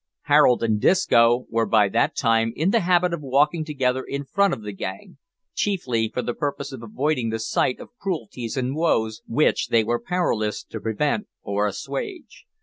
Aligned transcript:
Harold 0.23 0.63
and 0.63 0.81
Disco 0.81 1.45
were 1.51 1.67
by 1.67 1.87
that 1.87 2.15
time 2.17 2.53
in 2.55 2.71
the 2.71 2.79
habit 2.79 3.13
of 3.13 3.21
walking 3.21 3.63
together 3.63 4.03
in 4.03 4.25
front 4.25 4.51
of 4.51 4.63
the 4.63 4.71
gang, 4.71 5.19
chiefly 5.53 6.09
for 6.11 6.23
the 6.23 6.33
purpose 6.33 6.71
of 6.71 6.81
avoiding 6.81 7.29
the 7.29 7.37
sight 7.37 7.79
of 7.79 7.95
cruelties 7.99 8.57
and 8.57 8.73
woes 8.75 9.21
which 9.27 9.67
they 9.67 9.83
were 9.83 10.01
powerless 10.01 10.63
to 10.63 10.81
prevent 10.81 11.27
or 11.43 11.67
assuage. 11.67 12.47